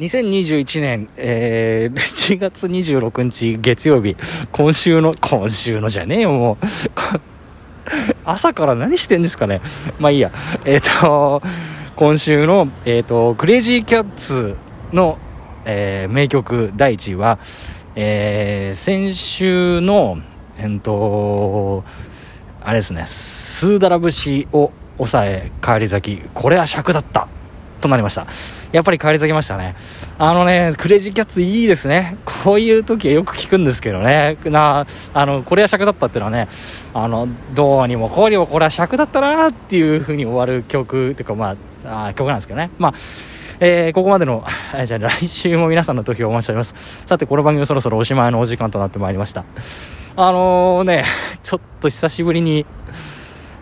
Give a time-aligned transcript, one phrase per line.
[0.00, 4.16] 2021年、えー、7月26日月曜日、
[4.50, 6.56] 今週の、今週のじゃねえよ、もう。
[8.24, 9.60] 朝から何してんですかね。
[9.98, 10.32] まあいいや。
[10.64, 11.42] えっ、ー、と、
[11.96, 14.56] 今週の、えっ、ー、と、クレイジーキャッツ
[14.90, 15.18] の、
[15.66, 17.38] えー、名曲第1位は、
[17.94, 20.18] えー、先週の、
[20.58, 21.84] えっ、と、
[22.62, 26.22] あれですね、スーダラ節を抑え、帰り咲き。
[26.32, 27.28] これは尺だった。
[27.80, 28.26] となりました。
[28.72, 29.74] やっぱり帰り咲きましたね。
[30.18, 32.16] あのね、クレイジーキャッツいいですね。
[32.24, 34.36] こういう時はよく聞くんですけどね。
[34.44, 36.48] な、あの、これは尺だったっていうのはね、
[36.94, 42.70] あの、どうにもこうにもこれは尺だったなっていう風に終わる曲っていうか、まあ、あ曲なんですけどね。
[42.78, 42.94] まあ、
[43.60, 46.74] えー、ここまでの、え、じゃあ来週も皆さんの投票をお待ちしております。
[47.06, 49.44] さて、この番組そろそろおしまいのお時間となってまいりました。
[50.16, 51.04] あのー、ね、
[51.42, 52.64] ちょっと久しぶりに、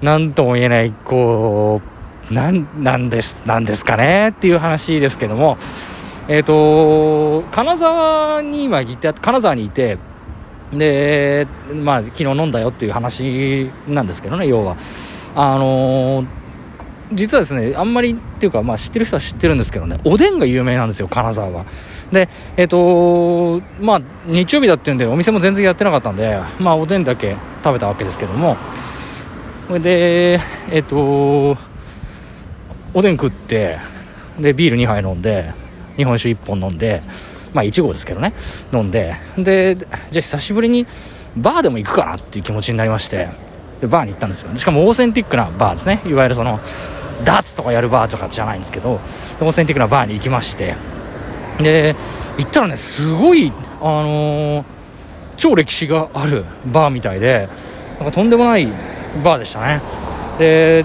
[0.01, 1.98] なんとも言えない、こう、
[2.31, 5.57] なんなんですなんですかねっていう話ですけども、
[6.29, 9.99] えっ、ー、と金沢に今いて金沢にいて
[10.73, 14.77] でまあ昨日飲んだよっていう話なんですけどね要は。
[15.35, 16.25] あの、
[17.13, 21.65] 実はですねあんまりっていうか、まあ、知ってる人は知ってるんですけどねおでんが有名なんですよ金沢は。
[22.13, 28.57] でえっ、ー、とまあ日曜日だっていうんでお店も全然やってなかったんでまあおでんだけ食べたわけですけども。
[29.81, 31.59] でえっ、と
[32.99, 33.79] おでん食って
[34.41, 35.53] でビール2杯飲んで
[35.97, 37.01] 日本酒1本飲んで
[37.55, 38.33] まあ1合ですけどね
[38.73, 40.85] 飲んででじゃあ久しぶりに
[41.37, 43.29] バーでも行くかなっていう気持ちになりまして
[43.81, 44.57] でバーに行ったんですよ。
[44.57, 46.01] しかもオーセンティックなバーですね。
[46.07, 46.59] いわゆるその
[47.23, 50.75] ダーツとかやるバーとかじゃないんですけどオーセンティックなバーに行きまして
[51.59, 51.95] で
[52.37, 54.65] 行ったらねすごいあのー、
[55.37, 57.49] 超歴史があるバーみたいで
[57.99, 58.67] なんかとんでもない
[59.23, 59.81] バーでしたね。
[60.41, 60.85] で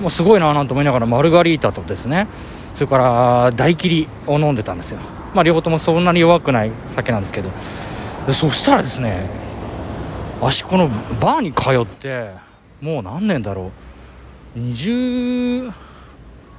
[0.00, 2.26] もうすごいななんて思いながらマルガリータとですね
[2.74, 5.00] それから大切りを飲んでたんですよ。
[5.34, 7.50] まあ両方ともそんなに弱くない酒なんですけど。
[8.28, 9.28] そしたらですね
[10.42, 10.88] 足この
[11.20, 12.30] バーに通って
[12.80, 13.72] もう何年だろ
[14.56, 14.58] う。
[14.58, 15.72] 20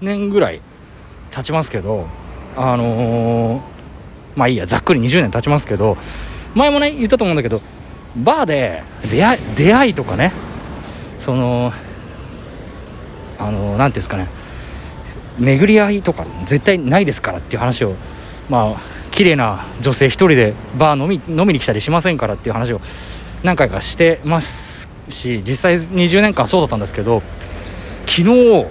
[0.01, 0.61] 年ぐらい
[1.31, 2.07] 経ちますけど
[2.55, 3.61] あのー、
[4.35, 5.97] まあいいやざっくり20年経ちますけど
[6.55, 7.61] 前もね言ったと思うんだけど
[8.15, 10.31] バーで出会い出会いとかね
[11.19, 11.71] その
[13.41, 14.27] あの何ていうんですかね。
[15.39, 17.95] 巡り合いとか絶対ないですからっていう話を
[18.49, 18.81] まあ
[19.11, 22.81] 綺麗な女性1人でバー飲み飲みに来たりしませんからっていう話を
[23.43, 27.23] 何回かしてますし実際20年間そうだったんですけど
[28.05, 28.65] 昨日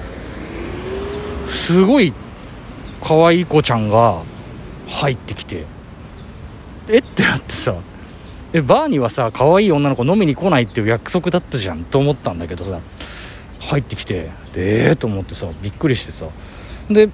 [1.47, 2.13] すごい
[3.03, 4.23] 可愛い子ちゃんが
[4.87, 5.65] 入ってきて
[6.89, 6.99] え？
[6.99, 7.75] ってなってさ
[8.53, 12.81] えバーにはさ可愛い女の子飲みに来ないっていう約束だったじゃんと思ったんだけどさ
[13.71, 16.27] 入ってきてでえーと思ってさびっくりしてさ。
[16.91, 17.09] で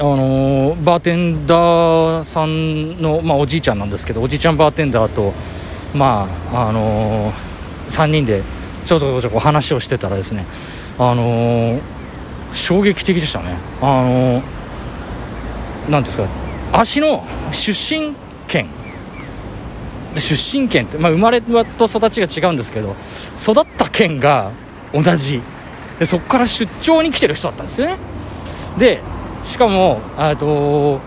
[0.00, 5.32] あのー、バーテンダーさんの、まあ、おじいちゃんなんですけどおじいちゃんバーテンダーと
[5.92, 7.34] まああのー、
[7.88, 8.42] 3人で
[8.84, 10.46] ちょっとちょっと話をしてたらですね
[10.98, 11.80] あのー、
[12.52, 13.56] 衝撃的でしたね。
[13.82, 14.42] あの
[15.90, 16.28] 何ですか
[16.72, 18.14] 足の出身
[18.46, 18.68] 県。
[20.16, 22.96] 出身県って、まあ、生まれと育ちが違うんですけど
[23.38, 24.50] 育った県が
[24.92, 25.40] 同じ
[25.98, 27.96] でそこから出張に来てる人だったんですよね。
[28.78, 29.00] で
[29.42, 31.00] しかもえっと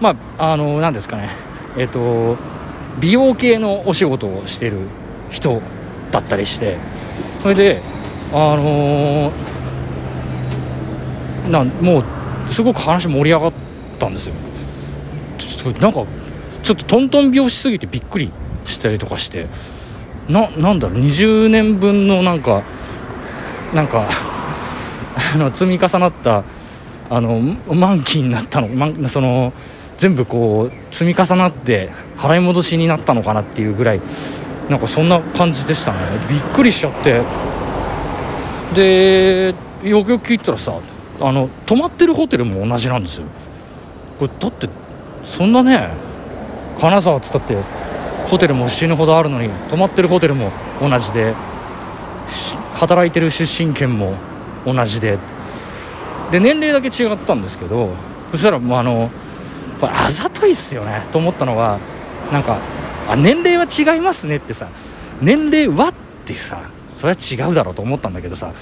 [0.00, 1.28] まああの何ですかね。
[1.76, 2.36] えっと
[3.00, 4.78] 美容系のお仕事をしてる
[5.30, 5.60] 人
[6.10, 6.76] だったりして。
[7.38, 7.78] それで
[8.32, 12.04] あのー、なんもう
[12.46, 13.52] すごく話盛り上がっ
[13.98, 14.34] たんですよ。
[15.38, 16.04] ちょっとなんか
[16.62, 18.32] ちょっとトントン拍子すぎてびっくり
[18.64, 19.46] したりとかして。
[20.28, 20.98] ななんだろう。
[20.98, 22.62] 20年分のなんか
[23.72, 24.08] なんか
[25.34, 26.44] あの積み重なった
[27.10, 27.40] あの
[27.74, 29.52] 満期になったの、ま、その
[29.98, 34.00] 全部こう積み重なって払い戻しになったのかなっていうぐらい
[34.68, 35.98] なんかそんな感じでしたね。
[36.28, 37.22] びっくりしちゃって。
[38.74, 40.78] でよくよく聞いたらさ
[41.20, 43.26] あの泊まってるホテルも同じなんですよ。
[44.18, 44.68] これだって
[45.24, 45.90] そんなね
[46.80, 47.56] 金沢っつったって
[48.28, 51.34] ホテルも死ぬほどあるのに泊まってるホテルも同じで
[52.74, 54.14] 働いてる出身県も
[54.72, 55.18] 同じで。
[56.30, 57.90] で年齢だけ違ったんですけど
[58.32, 59.10] そしたらもうあの
[59.80, 61.06] これあざといっすよね。
[61.10, 61.78] と思ったのは
[62.30, 62.58] なんか
[63.08, 64.68] あ年齢は違いますねってさ
[65.22, 65.94] 年齢はっ
[66.26, 68.52] てさそれは違うだろうと思ったんだけどさ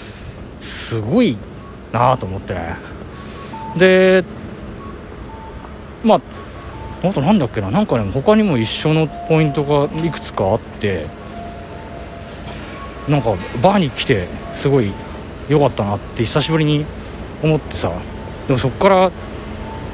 [0.60, 1.36] すごい
[1.92, 2.54] なあと思って。
[2.54, 2.96] ね
[3.76, 4.24] で
[6.02, 6.20] まあ
[7.08, 11.06] あとなんだっけななんかね他にも一緒のポイントがいくつかあって
[13.08, 13.30] なんか
[13.62, 14.92] バーに来てすごい
[15.48, 16.84] 良かったなって久しぶりに
[17.42, 17.92] 思ってさ。
[18.46, 19.10] でもそっから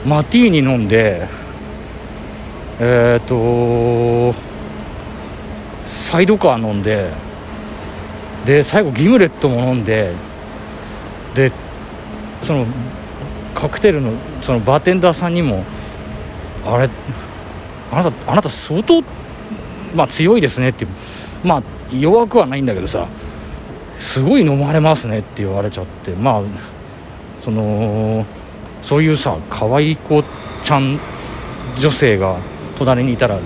[0.06, 1.26] マティーニ飲んで
[2.80, 4.38] えっ、ー、と
[5.84, 7.10] サイドカー飲んで
[8.44, 10.12] で最後ギムレットも飲んで
[11.34, 11.50] で
[12.42, 12.66] その
[13.54, 14.12] カクテルの
[14.42, 15.64] そのバーテンダーさんにも
[16.66, 16.90] 「あれ
[17.92, 19.02] あなたあなた相当、
[19.94, 20.86] まあ、強いですね」って
[21.44, 21.62] まあ
[21.94, 23.06] 弱くはないんだけどさ。
[24.02, 26.10] すごい飲まれますねって言われちゃって。
[26.10, 26.42] まあ
[27.40, 28.26] その
[28.82, 30.24] そういうさ可愛い子
[30.64, 30.98] ちゃん
[31.78, 32.36] 女性が
[32.76, 33.38] 隣にいたら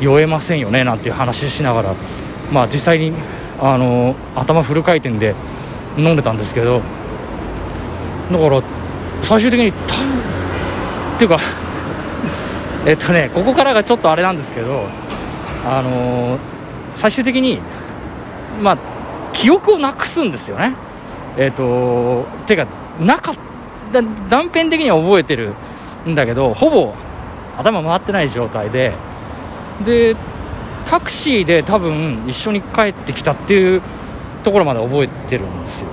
[0.00, 1.94] 酔えませんよねなんていう話しながら。
[2.52, 3.12] まあ実際に
[3.60, 5.34] あの頭フル回転で
[5.98, 6.80] 飲んでたんですけど。
[8.30, 8.62] だから
[9.22, 10.18] 最終的に多分
[11.16, 11.38] っていうか
[12.86, 14.84] えっとねここからがちょっとあれなんですけど。
[15.66, 16.38] あの
[16.94, 17.60] 最終的に
[18.62, 18.78] まあ
[19.40, 20.74] 記憶をなくすんですよね。
[21.36, 22.66] えっとてか
[23.00, 23.34] なかっ
[23.92, 25.54] た断片的には覚えてる
[26.08, 26.92] んだけどほぼ
[27.56, 28.92] 頭回ってない状態で。
[29.84, 30.16] で
[30.90, 33.82] タクシーで多分一緒に帰ってきたっていう
[34.42, 35.88] ところまで覚えてるんですよ。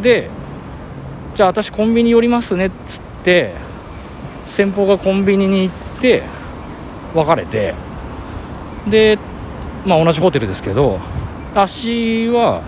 [0.00, 0.30] で
[1.34, 3.52] じゃあ私コンビニ寄りますねっつって
[4.46, 6.22] 先方がコンビニに行って
[7.14, 7.74] 別れて。
[8.86, 9.18] で
[9.84, 11.00] まあ同じホテルですけど
[11.54, 12.62] 私は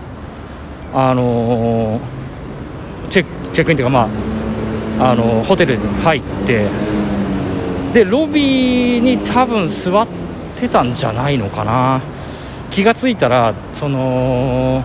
[0.93, 1.99] あの、
[3.09, 4.07] チェックインっていうかま
[5.01, 6.65] ああの、ホテルに入って
[7.93, 10.07] でロビーに多分座っ
[10.55, 11.99] てたんじゃないのかな。
[12.71, 14.83] 気が付いたらその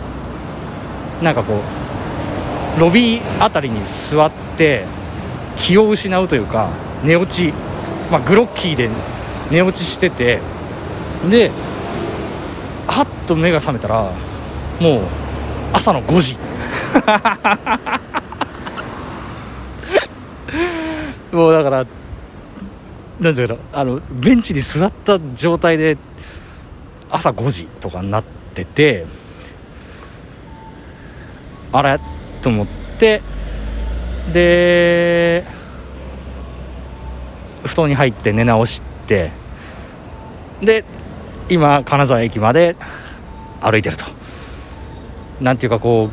[1.22, 1.60] なんかこ
[2.76, 4.84] うロビー辺りに座って
[5.56, 6.70] 気を失うというか
[7.04, 7.52] 寝落ち、
[8.10, 8.88] まあ、グロッキーで
[9.52, 10.40] 寝落ちしてて
[11.30, 11.52] で
[13.34, 14.10] と目が覚めたら
[14.80, 15.00] もう
[15.72, 16.36] 朝の5時。
[21.32, 21.86] もうだから
[23.18, 25.96] なんていうのあのベンチに座った状態で
[27.10, 28.24] 朝5時とかになっ
[28.54, 29.06] てて
[31.72, 31.98] あれ？
[32.42, 32.66] と思っ
[32.98, 33.22] て
[34.32, 35.44] で
[37.64, 39.30] 布団に入って寝直して
[40.60, 40.84] で
[41.48, 42.76] 今金沢駅まで
[43.62, 44.04] 歩いてると。
[45.40, 46.10] なんていうかこ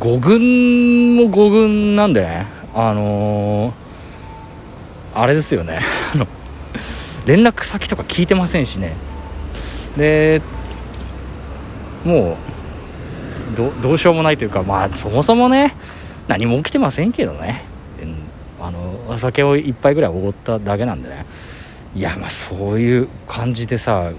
[0.00, 2.46] う5軍も5軍なんでね。
[2.74, 3.82] あのー
[5.14, 5.78] あれですよね。
[7.26, 8.94] 連絡先とか聞いてませんしね。
[9.96, 10.40] で
[12.04, 12.36] も
[13.54, 15.74] うどうしようもないというかまあそもそもね
[16.26, 17.62] 何も起きてませんけどね、
[18.58, 21.26] あのお酒を1杯ぐらいおごっただけなんでね。
[21.94, 24.10] いやまあそういう感じでさ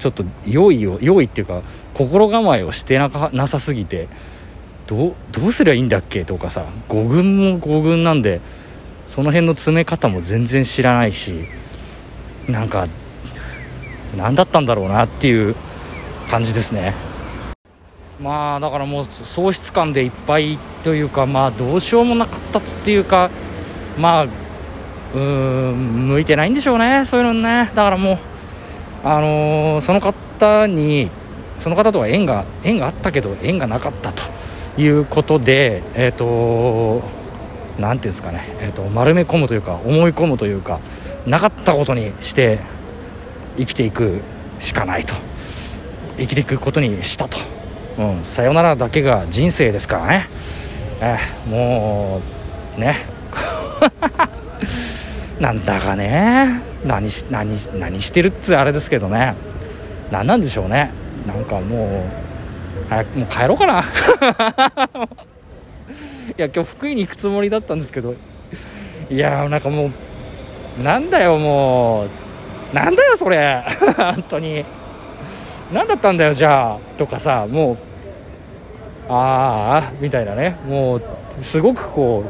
[0.00, 1.62] ちょっと用意を用意っていうか
[1.94, 4.08] 心構えをしてなかなさすぎて
[4.86, 8.40] どうどうすりゃいいんだっけとかさ5軍も5軍なんで
[9.06, 11.44] その辺の詰め方も全然知らないし
[12.48, 12.88] なんか
[14.16, 15.54] 何だったんだろうなっていう
[16.30, 16.94] 感じですね。
[18.22, 23.30] まあだからもう喪失感でいっぱいというかまあどうしようもなかったっていうか
[23.98, 24.26] まあ
[25.14, 27.70] うん向いてないんでしょうねそういうのね。
[27.74, 28.18] だからもう
[29.02, 31.10] あのー、その方に
[31.58, 34.22] その方とは縁が縁があったけど縁がなかったと
[34.80, 37.02] いうことでえっ、ー、と
[37.78, 40.80] 何ていうんですかね、えーと、丸め込むというか思い込むというか
[41.26, 42.60] なかったことにして
[43.56, 44.20] 生きていく
[44.58, 45.14] しかないと。
[46.20, 47.38] 生きていくことにしたと、
[47.98, 50.26] うん、さよならだけが人生ですからね、
[51.00, 52.20] えー、も
[52.76, 52.96] うね。
[55.40, 56.69] なんだかね。
[56.84, 59.34] 何し何何してるっつあれですけどね。
[60.10, 60.90] 何なんでしょうね。
[61.26, 63.84] なんかもう早くもう帰ろうかな。
[66.38, 68.14] いや今日福井に行くつもりだったんですけど。
[69.10, 69.90] いやーなんかも
[70.80, 72.08] うなんだよもう。
[72.74, 73.64] なんだよそれ。
[73.96, 74.64] 本当に。
[75.72, 76.78] 何だったんだよじゃあ。
[76.96, 77.76] とかさもう
[79.08, 80.56] ああみたいなね。
[80.66, 81.02] もう
[81.42, 82.24] すごくこ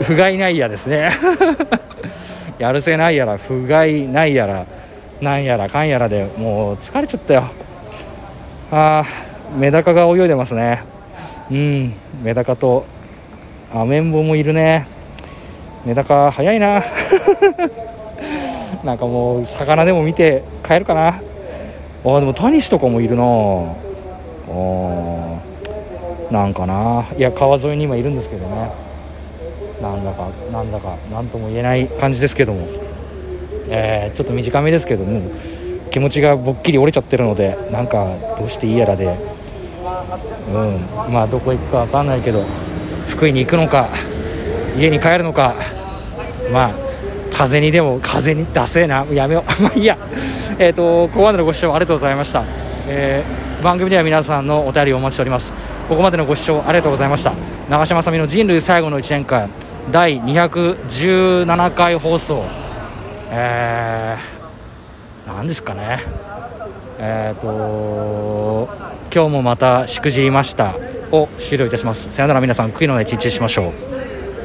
[0.00, 1.10] う不甲斐ないやですね。
[2.58, 4.66] やるせないやら不甲斐ないやら
[5.20, 7.44] なんやらかんやらでもう疲れちゃったよ。
[8.70, 9.06] ああ
[9.56, 10.82] メダカが泳いでますね。
[11.50, 12.84] うんメダカと
[13.72, 14.86] アメンボもいるね。
[15.84, 16.82] メダカ早いな。
[18.84, 21.08] なんかもう魚でも見て帰るかな。
[21.08, 23.22] あでもタニシとかもいるな。
[23.22, 23.26] あ
[26.30, 27.06] なんかな。
[27.16, 28.85] いや川沿いに今いるんですけどね。
[29.80, 32.86] なんだかなんだか何とも言えない感じですけども。
[33.68, 35.30] えー、ちょっと短めですけども
[35.90, 38.06] 気持ちがぼっきり折れちゃってるのでなんか
[38.38, 39.16] どうしていいやらで。
[40.52, 42.44] うんまあどこ行くか分かんないけど
[43.08, 43.88] 福井に行くのか
[44.78, 45.54] 家に帰るのか
[46.52, 46.74] まあ
[47.32, 49.04] 風にでも風に出せえな。
[49.12, 49.50] やめよう。
[49.62, 49.98] まあいいや。
[50.58, 52.42] えっ、とここまでのご視聴ありがとうございました、
[52.88, 55.52] えー番組では皆さんのお便りをお待ちしております。
[55.88, 57.32] ここまでのご視聴ありがとうございました。
[57.70, 59.65] 長嶋あさみの人類最後の1年間。
[59.90, 62.42] 第217回放送。
[63.30, 66.00] えー、何ですかね。
[66.98, 68.68] えっ、と
[69.14, 70.74] 今日もまたしくじりました。
[71.12, 72.12] を終了いたします。
[72.12, 73.95] さよなら皆さん悔いのない一日しましょう。